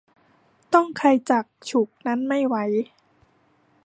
[0.73, 2.55] ต้องใครจักฉุกนั้นไม่ไหว